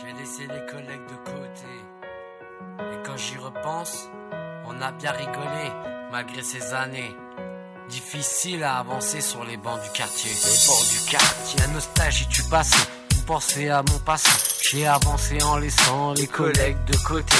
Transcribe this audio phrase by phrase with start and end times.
[0.00, 1.72] J'ai laissé les collègues de côté.
[2.78, 4.08] Et quand j'y repense,
[4.66, 5.72] on a bien rigolé,
[6.12, 7.16] malgré ces années.
[7.88, 10.30] Difficile à avancer sur les bancs du quartier.
[10.30, 11.58] Les bancs du quartier.
[11.60, 12.78] La nostalgie du passé.
[13.12, 14.30] Vous pensez à mon passé.
[14.70, 17.36] J'ai avancé en laissant les collègues de côté.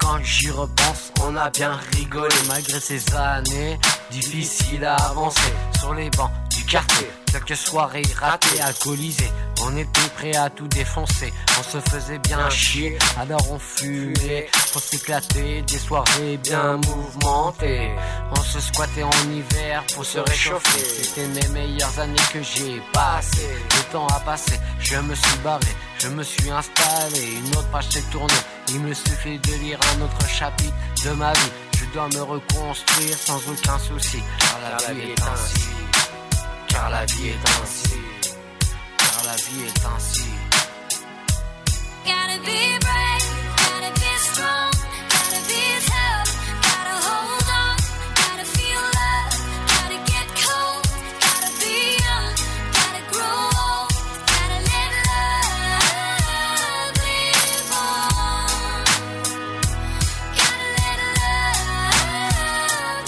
[0.00, 3.78] Quand j'y repense, on a bien rigolé malgré ces années.
[4.10, 7.10] Difficile à avancer sur les bancs du quartier.
[7.30, 9.30] Quelques soirées ratées, alcoolisées.
[9.64, 11.32] On était prêt à tout défoncer.
[11.58, 15.62] On se faisait bien chier, alors on fumait pour s'éclater.
[15.62, 17.92] Des soirées bien mouvementées.
[18.32, 20.84] On se squattait en hiver pour se réchauffer.
[20.84, 23.54] C'était mes meilleures années que j'ai passées.
[23.76, 27.22] Le temps a passé, je me suis barré, je me suis installé.
[27.38, 28.34] Une autre page s'est tournée.
[28.68, 30.74] Il me suffit de lire un autre chapitre
[31.04, 31.52] de ma vie.
[31.78, 34.22] Je dois me reconstruire sans aucun souci.
[34.38, 35.66] Car la vie est ainsi.
[36.68, 38.11] Car la vie est ainsi.
[39.42, 40.30] Car la vie est ainsi.
[42.04, 43.26] Gotta be brave,
[43.56, 44.72] gotta be strong,
[45.08, 46.30] gotta be tough,
[46.62, 47.76] gotta hold on,
[48.14, 49.32] gotta feel love,
[49.66, 50.82] gotta get cold,
[51.20, 52.34] gotta be young,
[52.76, 53.90] gotta grow old,
[54.26, 55.34] gotta let love
[57.02, 58.84] live on.
[60.38, 61.50] Gotta let love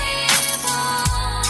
[0.00, 1.40] live on.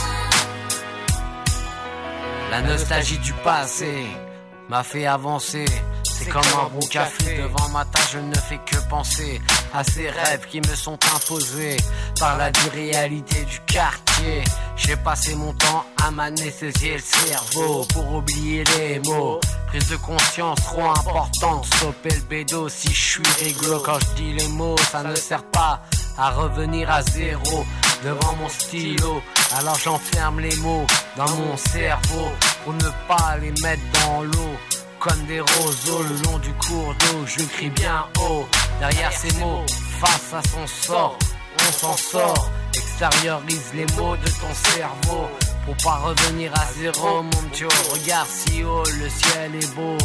[2.50, 4.25] La nostalgie du passé
[4.68, 5.64] m'a fait avancer.
[6.02, 9.40] C'est comme un bon café devant ma tâche, je ne fais que penser
[9.74, 11.76] à ces rêves qui me sont imposés
[12.18, 14.42] par la dure réalité du quartier.
[14.76, 19.40] J'ai passé mon temps à m'anesthésier le cerveau pour oublier les mots.
[19.66, 24.32] Prise de conscience trop importante, stopper le bédo si je suis réglo quand je dis
[24.32, 25.82] les mots, ça ne sert pas
[26.16, 27.66] à revenir à zéro
[28.02, 29.20] devant mon stylo.
[29.54, 32.30] Alors j'enferme les mots dans mon cerveau
[32.64, 34.56] pour ne pas les mettre dans l'eau.
[34.98, 38.46] Comme des roseaux le long du cours d'eau, je crie bien haut.
[38.80, 39.64] Derrière ces mots,
[40.00, 41.18] face à son sort,
[41.60, 42.50] on s'en sort.
[42.74, 45.28] Extériorise les mots de ton cerveau
[45.64, 47.68] pour pas revenir à zéro, mon Dieu.
[47.92, 49.96] Regarde si haut, le ciel est beau.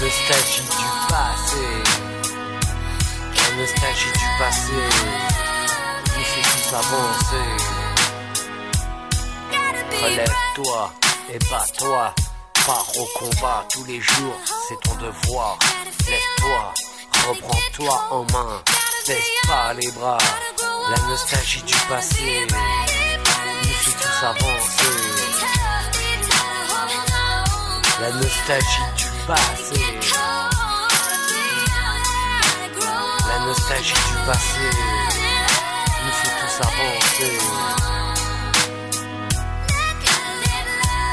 [0.00, 1.66] Nostalgie du passé,
[3.36, 4.72] la nostalgie du passé,
[6.16, 7.48] nous fait tous avancer.
[10.02, 10.92] Relève-toi
[11.32, 12.14] et bats-toi.
[12.66, 15.58] Pars au combat tous les jours, c'est ton devoir.
[16.08, 16.74] Lève-toi,
[17.28, 18.62] reprends-toi en main.
[19.06, 20.18] Baisse pas les bras.
[20.90, 22.46] La nostalgie du passé
[23.62, 24.96] nous fait tous avancer.
[28.00, 29.36] La nostalgie du la
[33.46, 34.68] nostalgie du passé
[36.04, 37.38] nous fait tous avancer.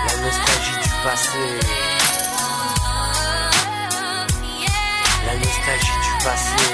[0.07, 1.45] La nostalgie du passé,
[5.25, 6.65] la nostalgie du passé.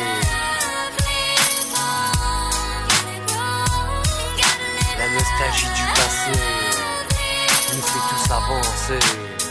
[4.98, 6.36] La nostalgie du passé
[7.76, 9.47] nous fait tous avancer.